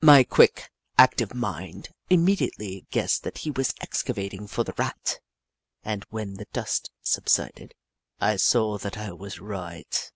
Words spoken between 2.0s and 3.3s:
immediately guessed